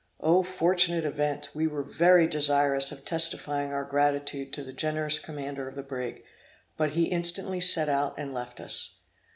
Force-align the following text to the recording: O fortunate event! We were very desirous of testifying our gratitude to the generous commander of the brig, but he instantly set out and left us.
O 0.19 0.41
fortunate 0.41 1.05
event! 1.05 1.49
We 1.53 1.67
were 1.67 1.83
very 1.83 2.25
desirous 2.25 2.91
of 2.91 3.05
testifying 3.05 3.71
our 3.71 3.83
gratitude 3.85 4.51
to 4.53 4.63
the 4.63 4.73
generous 4.73 5.19
commander 5.19 5.67
of 5.67 5.75
the 5.75 5.83
brig, 5.83 6.23
but 6.75 6.93
he 6.93 7.03
instantly 7.09 7.59
set 7.59 7.87
out 7.87 8.15
and 8.17 8.33
left 8.33 8.59
us. 8.59 9.01